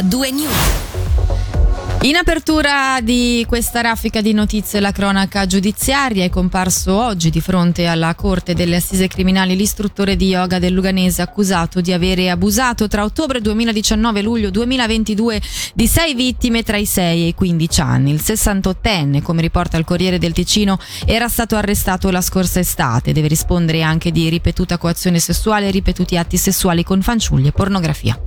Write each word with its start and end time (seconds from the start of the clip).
a 0.00 0.02
due 0.02 0.32
news. 0.32 1.69
In 2.02 2.16
apertura 2.16 2.98
di 3.02 3.44
questa 3.46 3.82
raffica 3.82 4.22
di 4.22 4.32
notizie 4.32 4.80
la 4.80 4.90
cronaca 4.90 5.44
giudiziaria 5.44 6.24
è 6.24 6.30
comparso 6.30 6.96
oggi 6.98 7.28
di 7.28 7.42
fronte 7.42 7.84
alla 7.84 8.14
Corte 8.14 8.54
delle 8.54 8.76
Assise 8.76 9.06
Criminali 9.06 9.54
l'istruttore 9.54 10.16
di 10.16 10.28
yoga 10.28 10.58
del 10.58 10.72
Luganese 10.72 11.20
accusato 11.20 11.82
di 11.82 11.92
avere 11.92 12.30
abusato 12.30 12.88
tra 12.88 13.04
ottobre 13.04 13.42
2019 13.42 14.18
e 14.18 14.22
luglio 14.22 14.48
2022 14.48 15.42
di 15.74 15.86
sei 15.86 16.14
vittime 16.14 16.62
tra 16.62 16.78
i 16.78 16.86
6 16.86 17.22
e 17.22 17.26
i 17.26 17.34
15 17.34 17.80
anni. 17.82 18.12
Il 18.12 18.22
68enne, 18.24 19.20
come 19.20 19.42
riporta 19.42 19.76
il 19.76 19.84
Corriere 19.84 20.16
del 20.16 20.32
Ticino, 20.32 20.78
era 21.04 21.28
stato 21.28 21.56
arrestato 21.56 22.10
la 22.10 22.22
scorsa 22.22 22.60
estate. 22.60 23.12
Deve 23.12 23.28
rispondere 23.28 23.82
anche 23.82 24.10
di 24.10 24.30
ripetuta 24.30 24.78
coazione 24.78 25.18
sessuale 25.18 25.68
e 25.68 25.70
ripetuti 25.70 26.16
atti 26.16 26.38
sessuali 26.38 26.82
con 26.82 27.02
fanciulli 27.02 27.48
e 27.48 27.52
pornografia. 27.52 28.18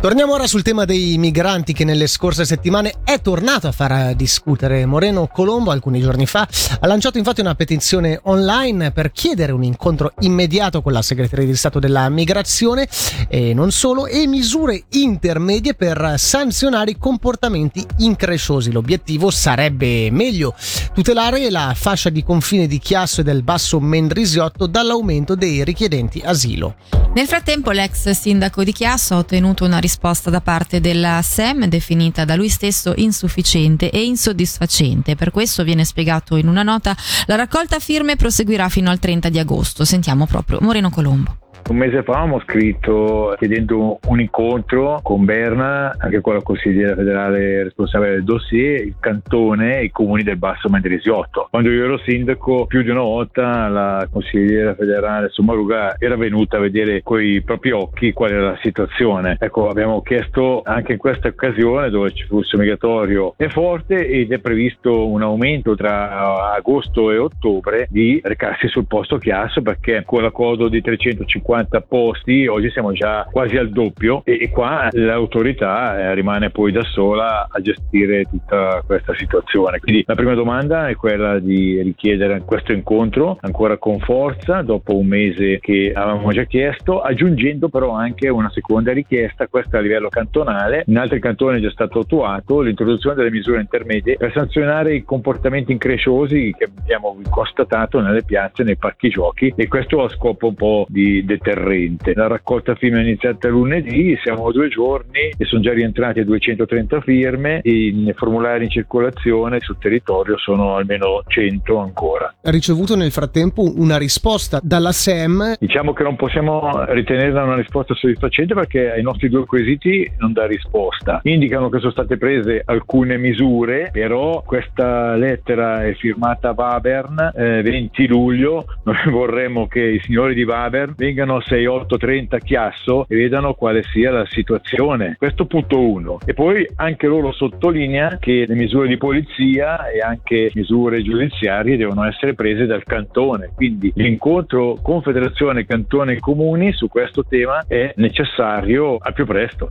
Torniamo 0.00 0.32
ora 0.32 0.48
sul 0.48 0.62
tema 0.62 0.84
dei 0.84 1.16
migranti 1.16 1.72
che 1.72 1.84
nelle 1.84 2.08
scorse 2.08 2.44
settimane 2.44 2.94
è 3.12 3.20
tornato 3.20 3.68
a 3.68 3.72
far 3.72 4.14
discutere. 4.14 4.86
Moreno 4.86 5.26
Colombo 5.26 5.70
alcuni 5.70 6.00
giorni 6.00 6.26
fa 6.26 6.48
ha 6.80 6.86
lanciato 6.86 7.18
infatti 7.18 7.40
una 7.42 7.54
petizione 7.54 8.18
online 8.24 8.90
per 8.90 9.12
chiedere 9.12 9.52
un 9.52 9.62
incontro 9.62 10.12
immediato 10.20 10.80
con 10.80 10.92
la 10.92 11.02
segretaria 11.02 11.44
di 11.44 11.54
Stato 11.54 11.78
della 11.78 12.08
Migrazione 12.08 12.88
e 13.28 13.52
non 13.52 13.70
solo 13.70 14.06
e 14.06 14.26
misure 14.26 14.84
intermedie 14.90 15.74
per 15.74 16.14
sanzionare 16.16 16.92
i 16.92 16.98
comportamenti 16.98 17.84
incresciosi. 17.98 18.72
L'obiettivo 18.72 19.30
sarebbe 19.30 20.10
meglio 20.10 20.54
tutelare 20.94 21.50
la 21.50 21.74
fascia 21.76 22.08
di 22.08 22.24
confine 22.24 22.66
di 22.66 22.78
Chiasso 22.78 23.20
e 23.20 23.24
del 23.24 23.42
Basso 23.42 23.78
Mendrisiotto 23.78 24.66
dall'aumento 24.66 25.34
dei 25.34 25.64
richiedenti 25.64 26.22
asilo. 26.24 26.76
Nel 27.14 27.26
frattempo 27.26 27.72
l'ex 27.72 28.08
sindaco 28.08 28.64
di 28.64 28.72
Chiasso 28.72 29.12
ha 29.14 29.18
ottenuto 29.18 29.66
una 29.66 29.76
risposta 29.76 30.30
da 30.30 30.40
parte 30.40 30.80
della 30.80 31.20
SEM 31.22 31.66
definita 31.66 32.24
da 32.24 32.36
lui 32.36 32.48
stesso 32.48 32.94
insufficiente 33.02 33.90
e 33.90 34.04
insoddisfacente. 34.04 35.16
Per 35.16 35.30
questo 35.30 35.64
viene 35.64 35.84
spiegato 35.84 36.36
in 36.36 36.48
una 36.48 36.62
nota 36.62 36.96
la 37.26 37.36
raccolta 37.36 37.78
firme 37.78 38.16
proseguirà 38.16 38.68
fino 38.68 38.90
al 38.90 38.98
30 38.98 39.28
di 39.28 39.38
agosto. 39.38 39.84
Sentiamo 39.84 40.26
proprio 40.26 40.58
Moreno 40.60 40.90
Colombo. 40.90 41.41
Un 41.68 41.76
mese 41.76 42.02
fa 42.02 42.14
abbiamo 42.14 42.40
scritto 42.40 43.34
chiedendo 43.38 43.98
un 44.08 44.20
incontro 44.20 44.98
con 45.02 45.24
Berna, 45.24 45.94
anche 45.96 46.20
con 46.20 46.34
la 46.34 46.42
consigliera 46.42 46.94
federale 46.94 47.62
responsabile 47.62 48.12
del 48.12 48.24
dossier, 48.24 48.82
il 48.82 48.96
cantone 48.98 49.78
e 49.78 49.84
i 49.84 49.90
comuni 49.90 50.24
del 50.24 50.36
Basso 50.36 50.68
Mendrisiotto. 50.68 51.46
Quando 51.50 51.70
io 51.70 51.84
ero 51.84 51.98
sindaco, 51.98 52.66
più 52.66 52.82
di 52.82 52.90
una 52.90 53.02
volta 53.02 53.68
la 53.68 54.08
consigliera 54.10 54.74
federale 54.74 55.28
Sommaruga 55.30 55.96
era 55.98 56.16
venuta 56.16 56.56
a 56.56 56.60
vedere 56.60 57.02
con 57.02 57.22
i 57.22 57.40
propri 57.42 57.70
occhi 57.70 58.12
qual 58.12 58.32
era 58.32 58.50
la 58.50 58.58
situazione. 58.60 59.36
Ecco, 59.38 59.68
abbiamo 59.68 60.02
chiesto 60.02 60.62
anche 60.64 60.92
in 60.92 60.98
questa 60.98 61.28
occasione, 61.28 61.90
dove 61.90 62.08
il 62.08 62.24
flusso 62.26 62.58
migratorio 62.58 63.34
è 63.36 63.46
forte 63.46 64.06
ed 64.06 64.32
è 64.32 64.38
previsto 64.40 65.08
un 65.08 65.22
aumento 65.22 65.74
tra 65.76 66.52
agosto 66.52 67.10
e 67.12 67.18
ottobre, 67.18 67.86
di 67.88 68.20
recarsi 68.22 68.66
sul 68.68 68.86
posto 68.86 69.16
Chiasso 69.18 69.62
perché 69.62 70.02
con 70.04 70.22
l'accordo 70.22 70.68
di 70.68 70.80
350 70.80 71.51
50 71.52 71.80
posti, 71.82 72.46
oggi 72.46 72.70
siamo 72.70 72.92
già 72.92 73.28
quasi 73.30 73.58
al 73.58 73.68
doppio 73.68 74.22
e, 74.24 74.38
e 74.40 74.48
qua 74.48 74.88
l'autorità 74.92 75.98
eh, 75.98 76.14
rimane 76.14 76.48
poi 76.48 76.72
da 76.72 76.82
sola 76.82 77.46
a 77.50 77.60
gestire 77.60 78.24
tutta 78.24 78.82
questa 78.86 79.14
situazione. 79.14 79.78
Quindi 79.78 80.02
la 80.06 80.14
prima 80.14 80.32
domanda 80.32 80.88
è 80.88 80.96
quella 80.96 81.38
di 81.38 81.82
richiedere 81.82 82.42
questo 82.46 82.72
incontro 82.72 83.36
ancora 83.42 83.76
con 83.76 83.98
forza 83.98 84.62
dopo 84.62 84.96
un 84.96 85.06
mese 85.06 85.58
che 85.60 85.92
avevamo 85.94 86.32
già 86.32 86.44
chiesto, 86.44 87.02
aggiungendo 87.02 87.68
però 87.68 87.90
anche 87.90 88.30
una 88.30 88.50
seconda 88.50 88.92
richiesta, 88.92 89.46
questa 89.46 89.76
a 89.76 89.80
livello 89.82 90.08
cantonale, 90.08 90.84
in 90.86 90.96
altri 90.96 91.20
cantoni 91.20 91.58
è 91.58 91.60
già 91.60 91.70
stato 91.70 91.98
attuato 92.00 92.60
l'introduzione 92.60 93.16
delle 93.16 93.30
misure 93.30 93.60
intermedie 93.60 94.16
per 94.16 94.32
sanzionare 94.32 94.94
i 94.94 95.04
comportamenti 95.04 95.72
incresciosi 95.72 96.54
che 96.56 96.70
abbiamo 96.78 97.20
constatato 97.28 98.00
nelle 98.00 98.24
piazze, 98.24 98.62
nei 98.62 98.76
parchi 98.76 99.10
giochi 99.10 99.52
e 99.54 99.68
questo 99.68 100.02
a 100.02 100.08
scopo 100.08 100.48
un 100.48 100.54
po' 100.54 100.86
di 100.88 101.22
deterrente. 101.42 102.14
La 102.14 102.28
raccolta 102.28 102.74
firme 102.76 103.00
è 103.00 103.02
iniziata 103.02 103.48
lunedì, 103.48 104.16
siamo 104.22 104.46
a 104.46 104.52
due 104.52 104.68
giorni 104.68 105.34
e 105.36 105.44
sono 105.44 105.60
già 105.60 105.72
rientrati 105.72 106.24
230 106.24 107.00
firme, 107.00 107.60
i 107.64 108.12
formulari 108.16 108.64
in 108.64 108.70
circolazione 108.70 109.58
sul 109.60 109.76
territorio 109.78 110.38
sono 110.38 110.76
almeno 110.76 111.22
100 111.26 111.78
ancora. 111.78 112.34
Ha 112.42 112.50
ricevuto 112.50 112.94
nel 112.96 113.10
frattempo 113.10 113.62
una 113.76 113.98
risposta 113.98 114.60
dalla 114.62 114.92
SEM? 114.92 115.56
Diciamo 115.58 115.92
che 115.92 116.02
non 116.04 116.16
possiamo 116.16 116.84
ritenerla 116.86 117.42
una 117.42 117.56
risposta 117.56 117.94
soddisfacente 117.94 118.54
perché 118.54 118.92
ai 118.92 119.02
nostri 119.02 119.28
due 119.28 119.44
quesiti 119.44 120.10
non 120.18 120.32
dà 120.32 120.46
risposta. 120.46 121.20
Indicano 121.24 121.68
che 121.68 121.80
sono 121.80 121.90
state 121.90 122.16
prese 122.16 122.62
alcune 122.64 123.16
misure, 123.18 123.90
però 123.92 124.42
questa 124.46 125.16
lettera 125.16 125.84
è 125.84 125.94
firmata 125.94 126.54
Wabern 126.56 127.32
eh, 127.34 127.62
20 127.62 128.06
luglio, 128.06 128.64
noi 128.84 128.96
vorremmo 129.10 129.66
che 129.66 129.80
i 129.80 130.00
signori 130.00 130.34
di 130.34 130.44
Wabern 130.44 130.94
vengano 130.96 131.31
vengano 131.32 131.40
6, 131.40 131.66
8, 131.66 131.96
30 131.96 132.38
chiasso 132.38 133.06
e 133.08 133.16
vedano 133.16 133.54
quale 133.54 133.82
sia 133.82 134.10
la 134.10 134.26
situazione. 134.28 135.14
Questo 135.18 135.46
punto 135.46 135.80
uno. 135.80 136.18
E 136.24 136.34
poi 136.34 136.68
anche 136.76 137.06
loro 137.06 137.32
sottolinea 137.32 138.18
che 138.18 138.44
le 138.46 138.54
misure 138.54 138.88
di 138.88 138.96
polizia 138.96 139.88
e 139.88 140.00
anche 140.00 140.50
misure 140.54 141.02
giudiziarie 141.02 141.76
devono 141.76 142.04
essere 142.04 142.34
prese 142.34 142.66
dal 142.66 142.84
cantone. 142.84 143.50
Quindi 143.54 143.92
l'incontro 143.94 144.76
Confederazione 144.82 145.64
Cantone 145.64 146.18
Comuni 146.18 146.72
su 146.72 146.88
questo 146.88 147.24
tema 147.24 147.64
è 147.66 147.92
necessario 147.96 148.96
al 148.98 149.12
più 149.12 149.24
presto. 149.24 149.70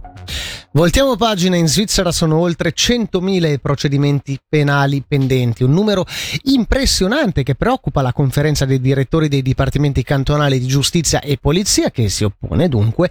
Voltiamo 0.74 1.18
pagina, 1.18 1.58
in 1.58 1.68
Svizzera 1.68 2.14
sono 2.14 2.38
oltre 2.38 2.74
100.000 2.74 3.58
procedimenti 3.58 4.40
penali 4.48 5.04
pendenti, 5.06 5.64
un 5.64 5.74
numero 5.74 6.06
impressionante 6.44 7.44
che 7.44 7.56
preoccupa 7.56 8.02
la 8.02 8.14
conferenza 8.14 8.64
dei 8.64 8.80
direttori 8.80 9.28
dei 9.28 9.42
dipartimenti 9.42 10.02
cantonali 10.02 10.62
di 10.62 10.68
giustizia 10.68 11.20
e 11.20 11.38
polizia 11.42 11.92
che 11.92 12.08
si 12.08 12.24
oppone 12.24 12.70
dunque 12.70 13.10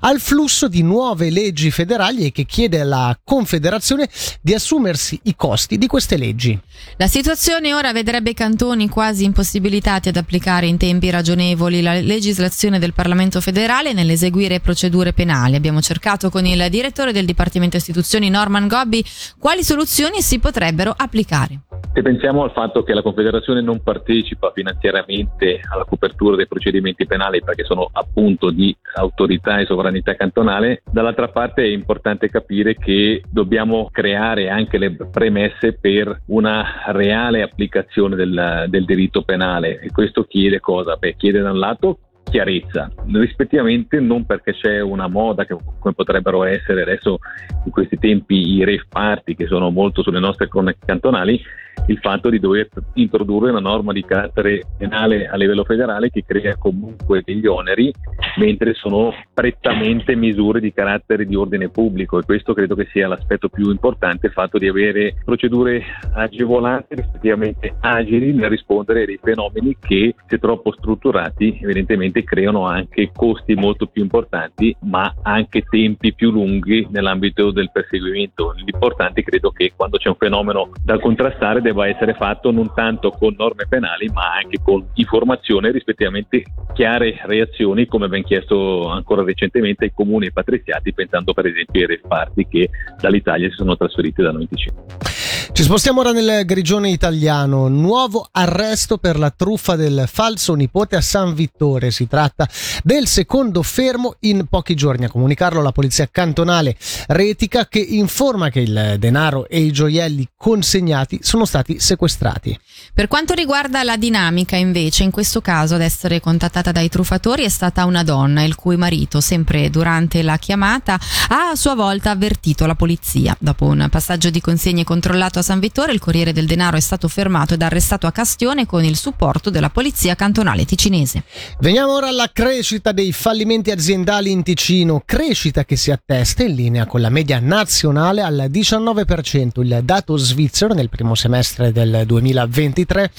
al 0.00 0.20
flusso 0.20 0.68
di 0.68 0.82
nuove 0.82 1.30
leggi 1.30 1.72
federali 1.72 2.26
e 2.26 2.30
che 2.30 2.44
chiede 2.44 2.78
alla 2.78 3.18
Confederazione 3.24 4.08
di 4.40 4.54
assumersi 4.54 5.18
i 5.24 5.34
costi 5.34 5.78
di 5.78 5.88
queste 5.88 6.16
leggi. 6.16 6.56
La 6.96 7.08
situazione 7.08 7.74
ora 7.74 7.92
vedrebbe 7.92 8.30
i 8.30 8.34
cantoni 8.34 8.88
quasi 8.88 9.24
impossibilitati 9.24 10.10
ad 10.10 10.16
applicare 10.16 10.68
in 10.68 10.76
tempi 10.76 11.10
ragionevoli 11.10 11.82
la 11.82 11.94
legislazione 11.94 12.78
del 12.78 12.92
Parlamento 12.92 13.40
federale 13.40 13.92
nell'eseguire 13.92 14.60
procedure 14.60 15.12
penali. 15.12 15.56
Abbiamo 15.56 15.80
cercato 15.80 16.30
con 16.30 16.46
il 16.46 16.68
direttore 16.70 16.98
direttore 17.00 17.12
del 17.12 17.24
Dipartimento 17.24 17.76
Istituzioni 17.76 18.28
Norman 18.28 18.68
Gobbi 18.68 19.02
quali 19.38 19.62
soluzioni 19.62 20.20
si 20.20 20.38
potrebbero 20.38 20.94
applicare. 20.96 21.60
Se 21.92 22.02
pensiamo 22.02 22.42
al 22.44 22.52
fatto 22.52 22.82
che 22.82 22.94
la 22.94 23.02
Confederazione 23.02 23.62
non 23.62 23.82
partecipa 23.82 24.52
finanziariamente 24.54 25.60
alla 25.72 25.84
copertura 25.84 26.36
dei 26.36 26.46
procedimenti 26.46 27.06
penali 27.06 27.42
perché 27.42 27.64
sono 27.64 27.88
appunto 27.92 28.50
di 28.50 28.76
autorità 28.94 29.58
e 29.58 29.66
sovranità 29.66 30.14
cantonale, 30.14 30.82
dall'altra 30.90 31.28
parte 31.28 31.62
è 31.62 31.66
importante 31.66 32.28
capire 32.28 32.76
che 32.76 33.22
dobbiamo 33.28 33.88
creare 33.90 34.50
anche 34.50 34.78
le 34.78 34.94
premesse 35.10 35.72
per 35.72 36.22
una 36.26 36.82
reale 36.86 37.42
applicazione 37.42 38.14
del, 38.14 38.66
del 38.68 38.84
diritto 38.84 39.22
penale 39.22 39.80
e 39.80 39.90
questo 39.90 40.24
chiede 40.24 40.60
cosa? 40.60 40.96
Beh, 40.96 41.16
chiede 41.16 41.40
da 41.40 41.50
un 41.50 41.58
lato 41.58 41.98
chiarezza, 42.24 42.90
rispettivamente 43.12 43.98
non 44.00 44.24
perché 44.24 44.52
c'è 44.52 44.80
una 44.80 45.08
moda 45.08 45.44
che, 45.44 45.56
come 45.78 45.94
potrebbero 45.94 46.44
essere 46.44 46.82
adesso 46.82 47.18
in 47.64 47.70
questi 47.70 47.98
tempi 47.98 48.56
i 48.56 48.64
rave 48.64 48.86
party 48.88 49.34
che 49.34 49.46
sono 49.46 49.70
molto 49.70 50.02
sulle 50.02 50.20
nostre 50.20 50.48
cronache 50.48 50.78
cantonali, 50.84 51.40
il 51.86 51.98
fatto 51.98 52.28
di 52.28 52.38
dover 52.38 52.68
introdurre 52.94 53.50
una 53.50 53.60
norma 53.60 53.92
di 53.92 54.04
carattere 54.04 54.62
penale 54.76 55.28
a 55.28 55.36
livello 55.36 55.64
federale 55.64 56.10
che 56.10 56.24
crea 56.26 56.56
comunque 56.56 57.22
degli 57.24 57.46
oneri, 57.46 57.92
mentre 58.36 58.74
sono 58.74 59.12
prettamente 59.32 60.14
misure 60.14 60.60
di 60.60 60.72
carattere 60.72 61.24
di 61.24 61.34
ordine 61.34 61.68
pubblico. 61.68 62.18
E 62.18 62.24
questo 62.24 62.54
credo 62.54 62.74
che 62.74 62.86
sia 62.92 63.08
l'aspetto 63.08 63.48
più 63.48 63.70
importante, 63.70 64.26
il 64.26 64.32
fatto 64.32 64.58
di 64.58 64.68
avere 64.68 65.16
procedure 65.24 65.82
agevolate, 66.12 66.96
rispettivamente 66.96 67.74
agili 67.80 68.32
nel 68.32 68.50
rispondere 68.50 69.02
a 69.02 69.06
dei 69.06 69.18
fenomeni 69.22 69.76
che 69.80 70.14
se 70.26 70.38
troppo 70.38 70.72
strutturati 70.72 71.58
evidentemente 71.62 72.09
creano 72.12 72.66
anche 72.66 73.10
costi 73.14 73.54
molto 73.54 73.86
più 73.86 74.02
importanti, 74.02 74.74
ma 74.82 75.14
anche 75.22 75.62
tempi 75.62 76.14
più 76.14 76.30
lunghi 76.30 76.86
nell'ambito 76.90 77.50
del 77.50 77.70
perseguimento. 77.72 78.52
L'importante 78.56 79.22
credo 79.22 79.50
che 79.50 79.72
quando 79.74 79.98
c'è 79.98 80.08
un 80.08 80.16
fenomeno 80.16 80.70
da 80.82 80.98
contrastare 80.98 81.60
debba 81.60 81.86
essere 81.88 82.14
fatto 82.14 82.50
non 82.50 82.72
tanto 82.74 83.10
con 83.10 83.34
norme 83.36 83.66
penali 83.68 84.08
ma 84.12 84.34
anche 84.34 84.58
con 84.62 84.86
informazione 84.94 85.70
rispettivamente 85.70 86.44
chiare 86.72 87.20
reazioni 87.24 87.86
come 87.86 88.08
ben 88.08 88.22
chiesto 88.22 88.88
ancora 88.88 89.22
recentemente 89.22 89.84
ai 89.84 89.92
comuni 89.92 90.32
patriziati 90.32 90.92
pensando 90.92 91.32
per 91.32 91.46
esempio 91.46 91.80
ai 91.80 91.86
reparti 91.86 92.46
che 92.48 92.70
dall'Italia 93.00 93.48
si 93.48 93.56
sono 93.56 93.76
trasferiti 93.76 94.22
da 94.22 94.32
noi 94.32 94.42
in 94.42 94.48
Ticino. 94.48 95.19
Ci 95.52 95.62
spostiamo 95.62 96.00
ora 96.00 96.12
nel 96.12 96.44
grigione 96.44 96.90
italiano. 96.90 97.68
Nuovo 97.68 98.28
arresto 98.30 98.98
per 98.98 99.18
la 99.18 99.30
truffa 99.30 99.76
del 99.76 100.04
falso 100.10 100.54
nipote 100.54 100.96
a 100.96 101.00
San 101.00 101.34
Vittore. 101.34 101.90
Si 101.90 102.06
tratta 102.06 102.48
del 102.82 103.06
secondo 103.06 103.62
fermo 103.62 104.14
in 104.20 104.46
pochi 104.48 104.74
giorni. 104.74 105.06
A 105.06 105.10
comunicarlo 105.10 105.62
la 105.62 105.72
polizia 105.72 106.08
cantonale 106.10 106.76
Retica 107.08 107.66
che 107.66 107.80
informa 107.80 108.50
che 108.50 108.60
il 108.60 108.96
denaro 108.98 109.48
e 109.48 109.60
i 109.60 109.72
gioielli 109.72 110.28
consegnati 110.36 111.18
sono 111.22 111.44
stati 111.44 111.80
sequestrati. 111.80 112.58
Per 112.94 113.08
quanto 113.08 113.34
riguarda 113.34 113.82
la 113.82 113.96
dinamica, 113.96 114.56
invece, 114.56 115.02
in 115.02 115.10
questo 115.10 115.40
caso 115.40 115.74
ad 115.74 115.82
essere 115.82 116.20
contattata 116.20 116.72
dai 116.72 116.88
truffatori 116.88 117.44
è 117.44 117.48
stata 117.48 117.84
una 117.84 118.02
donna, 118.02 118.42
il 118.42 118.54
cui 118.54 118.76
marito, 118.76 119.20
sempre 119.20 119.70
durante 119.70 120.22
la 120.22 120.36
chiamata, 120.36 120.98
ha 121.28 121.50
a 121.50 121.56
sua 121.56 121.74
volta 121.74 122.10
avvertito 122.10 122.66
la 122.66 122.74
polizia. 122.74 123.36
Dopo 123.38 123.66
un 123.66 123.88
passaggio 123.90 124.30
di 124.30 124.40
consegne 124.40 124.84
controllato 124.84 125.39
a 125.40 125.42
San 125.42 125.58
Vittore, 125.58 125.92
il 125.92 125.98
Corriere 125.98 126.32
del 126.32 126.46
Denaro 126.46 126.76
è 126.76 126.80
stato 126.80 127.08
fermato 127.08 127.54
ed 127.54 127.62
arrestato 127.62 128.06
a 128.06 128.12
Castione 128.12 128.66
con 128.66 128.84
il 128.84 128.96
supporto 128.96 129.50
della 129.50 129.70
polizia 129.70 130.14
cantonale 130.14 130.64
ticinese. 130.64 131.24
Veniamo 131.58 131.94
ora 131.94 132.08
alla 132.08 132.30
crescita 132.32 132.92
dei 132.92 133.12
fallimenti 133.12 133.70
aziendali 133.70 134.30
in 134.30 134.42
Ticino, 134.42 135.02
crescita 135.04 135.64
che 135.64 135.76
si 135.76 135.90
attesta 135.90 136.44
in 136.44 136.54
linea 136.54 136.86
con 136.86 137.00
la 137.00 137.10
media 137.10 137.40
nazionale 137.40 138.22
al 138.22 138.48
19%. 138.50 139.60
Il 139.62 139.80
dato 139.82 140.16
svizzero 140.16 140.74
nel 140.74 140.88
primo 140.88 141.14
semestre 141.14 141.72
del 141.72 142.04
2023 142.06 143.10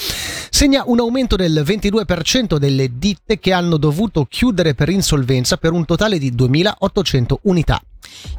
segna 0.50 0.84
un 0.86 1.00
aumento 1.00 1.36
del 1.36 1.64
22% 1.66 2.58
delle 2.58 2.98
ditte 2.98 3.40
che 3.40 3.54
hanno 3.54 3.78
dovuto 3.78 4.26
chiudere 4.26 4.74
per 4.74 4.90
insolvenza 4.90 5.58
per 5.58 5.72
un 5.72 5.86
totale 5.86 6.18
di 6.18 6.32
2.800 6.34 7.36
unità. 7.44 7.82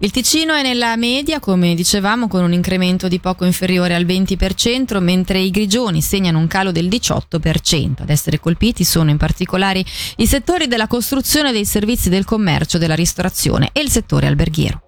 Il 0.01 0.11
Ticino 0.11 0.55
è 0.55 0.63
nella 0.63 0.97
media, 0.97 1.39
come 1.39 1.75
dicevamo, 1.75 2.29
con 2.29 2.43
un 2.43 2.53
incremento 2.53 3.09
di 3.09 3.21
poco 3.21 3.45
inferiore 3.45 3.95
al 3.95 4.05
20%, 4.05 4.99
mentre 5.01 5.39
i 5.39 5.51
grigioni 5.51 6.03
segnano 6.03 6.39
un 6.39 6.47
calo 6.49 6.73
del 6.73 6.89
18%. 6.89 8.03
Ad 8.03 8.11
essere 8.11 8.41
colpiti 8.41 8.85
sono 8.85 9.11
in 9.11 9.17
particolare 9.17 9.85
i 10.17 10.27
settori 10.27 10.67
della 10.67 10.89
costruzione, 10.89 11.53
dei 11.53 11.65
servizi 11.65 12.09
del 12.09 12.25
commercio, 12.25 12.79
della 12.79 12.95
ristorazione 12.95 13.71
e 13.73 13.81
il 13.81 13.91
settore 13.91 14.27
alberghiero. 14.27 14.83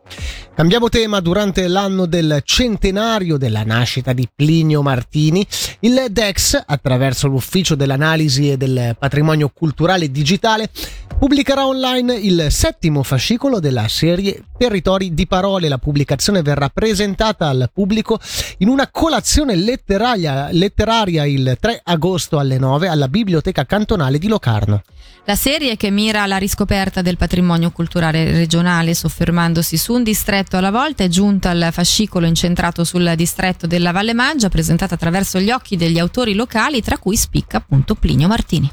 Cambiamo 0.55 0.89
tema, 0.89 1.19
durante 1.19 1.67
l'anno 1.67 2.07
del 2.07 2.41
centenario 2.45 3.37
della 3.37 3.65
nascita 3.65 4.13
di 4.13 4.29
Plinio 4.33 4.83
Martini, 4.83 5.45
il 5.81 6.07
DEX, 6.11 6.63
attraverso 6.65 7.27
l'Ufficio 7.27 7.75
dell'Analisi 7.75 8.53
e 8.53 8.57
del 8.57 8.95
Patrimonio 8.97 9.51
Culturale 9.53 10.13
Digitale, 10.13 10.71
pubblicherà 11.19 11.67
online 11.67 12.15
il 12.15 12.47
settimo 12.51 13.03
fascicolo 13.03 13.59
della 13.59 13.89
serie 13.89 14.45
Territori 14.57 15.13
di 15.13 15.27
Parole. 15.27 15.69
La 15.69 15.79
pubblicazione 15.79 16.43
verrà 16.43 16.69
presentata 16.69 17.49
al 17.49 17.71
pubblico 17.73 18.21
in 18.59 18.69
una 18.69 18.89
colazione 18.91 19.57
letteraria, 19.57 20.51
letteraria 20.53 21.25
il 21.25 21.57
3 21.59 21.81
agosto 21.83 22.39
alle 22.39 22.59
9 22.59 22.87
alla 22.87 23.09
Biblioteca 23.09 23.67
Cantonale 23.67 24.19
di 24.19 24.29
Locarno. 24.29 24.83
La 25.27 25.37
serie 25.37 25.79
che 25.79 25.91
mira 25.91 26.23
alla 26.23 26.37
riscoperta 26.37 27.01
del 27.01 27.17
patrimonio 27.17 27.71
culturale 27.71 28.31
regionale 28.31 28.93
soffermandosi 28.93 29.79
su 29.79 29.95
un 29.95 30.03
distretto 30.05 30.57
alla 30.57 30.71
volta 30.71 31.03
è 31.03 31.09
giunta 31.09 31.51
al 31.51 31.71
fascicolo 31.73 32.27
incentrato 32.27 32.85
sul 32.85 33.13
distretto 33.17 33.67
della 33.67 33.91
Valle 33.91 34.15
Maggia 34.15 34.49
presentata 34.49 34.95
attraverso 34.95 35.41
gli 35.41 35.51
occhi 35.51 35.77
degli 35.77 35.99
autori 35.99 36.35
locali 36.35 36.81
tra 36.81 36.99
cui 36.99 37.17
spicca 37.17 37.57
appunto 37.57 37.97
Plinio 37.97 38.29
Martini. 38.29 38.71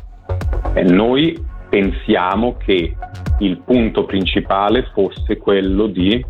Eh, 0.75 0.83
noi 0.83 1.35
pensiamo 1.69 2.57
che 2.57 2.95
il 3.39 3.61
punto 3.65 4.05
principale 4.05 4.91
fosse 4.93 5.37
quello 5.37 5.87
di 5.87 6.23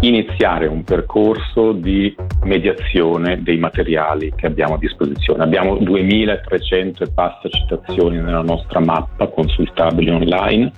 iniziare 0.00 0.66
un 0.66 0.82
percorso 0.82 1.72
di 1.72 2.14
mediazione 2.44 3.42
dei 3.42 3.58
materiali 3.58 4.32
che 4.34 4.46
abbiamo 4.46 4.74
a 4.74 4.78
disposizione. 4.78 5.42
Abbiamo 5.42 5.76
2300 5.76 7.04
e 7.04 7.10
passa 7.12 7.48
citazioni 7.48 8.16
nella 8.16 8.42
nostra 8.42 8.80
mappa 8.80 9.28
consultabili 9.28 10.10
online, 10.10 10.72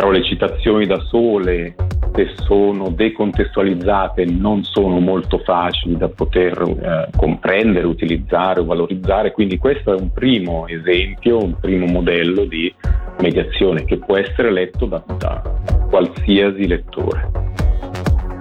però 0.00 0.12
le 0.12 0.24
citazioni 0.24 0.86
da 0.86 0.98
sole 1.00 1.74
se 2.14 2.32
sono 2.46 2.88
decontestualizzate 2.88 4.24
non 4.24 4.64
sono 4.64 4.98
molto 4.98 5.40
facili 5.40 5.98
da 5.98 6.08
poter 6.08 6.58
eh, 6.58 7.10
comprendere, 7.14 7.84
utilizzare 7.84 8.60
o 8.60 8.64
valorizzare, 8.64 9.32
quindi 9.32 9.58
questo 9.58 9.94
è 9.94 10.00
un 10.00 10.10
primo 10.10 10.66
esempio, 10.68 11.44
un 11.44 11.54
primo 11.60 11.84
modello 11.84 12.46
di 12.46 12.74
mediazione 13.18 13.84
che 13.84 13.98
può 13.98 14.16
essere 14.16 14.50
letto 14.50 14.86
da, 14.86 15.04
da 15.18 15.42
qualsiasi 15.90 16.66
lettore. 16.66 17.30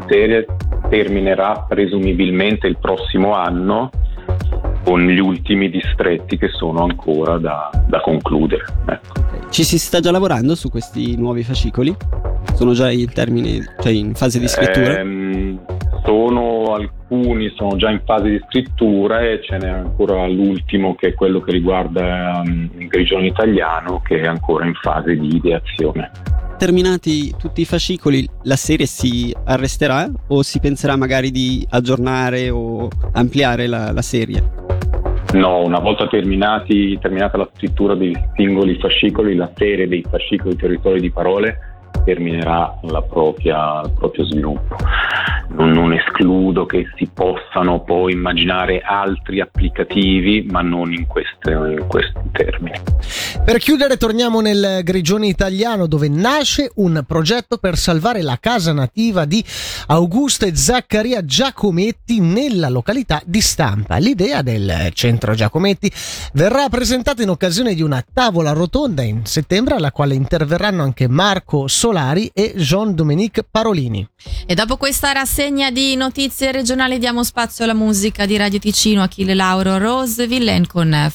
Serie 0.07 0.45
terminerà 0.89 1.65
presumibilmente 1.67 2.67
il 2.67 2.77
prossimo 2.79 3.33
anno 3.33 3.89
con 4.85 5.01
gli 5.01 5.19
ultimi 5.19 5.69
distretti 5.69 6.37
che 6.37 6.47
sono 6.47 6.83
ancora 6.83 7.37
da, 7.37 7.69
da 7.85 7.99
concludere. 7.99 8.63
Ecco. 8.87 9.28
Ci 9.49 9.63
si 9.63 9.79
sta 9.79 9.99
già 9.99 10.11
lavorando 10.11 10.55
su 10.55 10.69
questi 10.69 11.17
nuovi 11.17 11.43
fascicoli? 11.43 11.95
Sono 12.53 12.73
già 12.73 12.91
in 12.91 13.11
termini, 13.11 13.61
cioè 13.81 13.91
in 13.91 14.13
fase 14.13 14.39
di 14.39 14.47
scrittura? 14.47 14.99
Ehm, 14.99 15.59
sono 16.05 16.75
alcuni 16.75 17.51
sono 17.55 17.75
già 17.75 17.89
in 17.89 18.01
fase 18.05 18.29
di 18.29 18.41
scrittura 18.47 19.21
e 19.21 19.41
ce 19.43 19.57
n'è 19.57 19.67
ancora 19.67 20.27
l'ultimo 20.27 20.95
che 20.95 21.09
è 21.09 21.13
quello 21.13 21.41
che 21.41 21.51
riguarda 21.51 22.41
um, 22.45 22.69
il 22.77 22.87
grigione 22.87 23.27
italiano 23.27 24.01
che 24.01 24.21
è 24.21 24.27
ancora 24.27 24.65
in 24.65 24.75
fase 24.75 25.15
di 25.15 25.35
ideazione. 25.35 26.11
Terminati 26.57 27.33
tutti 27.37 27.61
i 27.61 27.65
fascicoli, 27.65 28.27
la 28.43 28.55
serie 28.55 28.85
si 28.85 29.33
arresterà 29.45 30.09
o 30.27 30.43
si 30.43 30.59
penserà 30.59 30.95
magari 30.95 31.31
di 31.31 31.65
aggiornare 31.69 32.49
o 32.49 32.87
ampliare 33.13 33.65
la, 33.67 33.91
la 33.91 34.01
serie? 34.01 34.58
No, 35.33 35.63
una 35.63 35.79
volta 35.79 36.07
terminati, 36.07 36.97
terminata 36.99 37.37
la 37.37 37.49
scrittura 37.53 37.93
dei 37.93 38.17
singoli 38.35 38.79
fascicoli, 38.79 39.35
la 39.35 39.51
serie 39.53 39.87
dei 39.87 40.03
fascicoli 40.09 40.55
territori 40.55 40.99
di 40.99 41.11
parole 41.11 41.57
terminerà 42.03 42.79
propria, 43.01 43.81
il 43.81 43.91
proprio 43.91 44.25
sviluppo. 44.25 44.75
Non, 45.51 45.71
non, 45.71 45.93
escludo 45.93 46.65
che 46.65 46.85
si 46.95 47.09
possano 47.11 47.83
poi 47.83 48.13
immaginare 48.13 48.81
altri 48.81 49.41
applicativi, 49.41 50.45
ma 50.49 50.61
non 50.61 50.93
in, 50.93 51.07
queste, 51.07 51.51
in 51.51 51.85
questi 51.87 52.19
termini. 52.31 52.79
Per 53.43 53.57
chiudere 53.57 53.97
torniamo 53.97 54.41
nel 54.41 54.81
Grigione 54.83 55.27
italiano 55.27 55.87
dove 55.87 56.07
nasce 56.07 56.71
un 56.75 57.03
progetto 57.05 57.57
per 57.57 57.77
salvare 57.77 58.21
la 58.21 58.37
casa 58.39 58.73
nativa 58.73 59.25
di 59.25 59.43
Augusto 59.87 60.45
e 60.45 60.55
Zaccaria 60.55 61.25
Giacometti 61.25 62.19
nella 62.19 62.69
località 62.69 63.21
di 63.25 63.41
Stampa. 63.41 63.97
L'idea 63.97 64.43
del 64.43 64.91
centro 64.93 65.33
Giacometti 65.33 65.91
verrà 66.33 66.69
presentata 66.69 67.23
in 67.23 67.29
occasione 67.29 67.73
di 67.73 67.81
una 67.81 68.03
tavola 68.13 68.51
rotonda 68.51 69.01
in 69.01 69.25
settembre 69.25 69.75
alla 69.75 69.91
quale 69.91 70.13
interverranno 70.13 70.83
anche 70.83 71.07
Marco 71.07 71.67
Solari 71.67 72.29
e 72.33 72.53
Jean-Dominique 72.55 73.45
Parolini. 73.49 74.07
E 74.45 74.53
dopo 74.53 74.77
questa 74.77 75.11
rassegna 75.39 75.71
di 75.71 75.95
notizie 75.95 76.51
regionali 76.51 76.97
diamo 76.97 77.23
spazio 77.23 77.63
alla 77.63 77.73
musica 77.73 78.25
di 78.25 78.35
Radio 78.35 78.59
Ticino, 78.59 79.03
Achille 79.03 79.33
Lauro 79.33 79.77
Rose 79.77 80.27
Villen 80.27 80.67
con 80.67 81.09